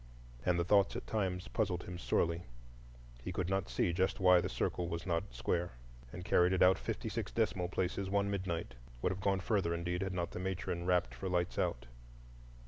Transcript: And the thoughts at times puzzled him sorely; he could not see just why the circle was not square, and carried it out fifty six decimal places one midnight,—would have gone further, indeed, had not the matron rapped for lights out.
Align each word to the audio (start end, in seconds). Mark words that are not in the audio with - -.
And 0.43 0.57
the 0.57 0.63
thoughts 0.63 0.95
at 0.95 1.05
times 1.05 1.47
puzzled 1.47 1.83
him 1.83 1.99
sorely; 1.99 2.41
he 3.21 3.31
could 3.31 3.51
not 3.51 3.69
see 3.69 3.93
just 3.93 4.19
why 4.19 4.41
the 4.41 4.49
circle 4.49 4.87
was 4.89 5.05
not 5.05 5.35
square, 5.35 5.73
and 6.11 6.25
carried 6.25 6.53
it 6.53 6.63
out 6.63 6.79
fifty 6.79 7.07
six 7.07 7.31
decimal 7.31 7.67
places 7.69 8.09
one 8.09 8.27
midnight,—would 8.31 9.11
have 9.11 9.21
gone 9.21 9.41
further, 9.41 9.75
indeed, 9.75 10.01
had 10.01 10.15
not 10.15 10.31
the 10.31 10.39
matron 10.39 10.87
rapped 10.87 11.13
for 11.13 11.29
lights 11.29 11.59
out. 11.59 11.85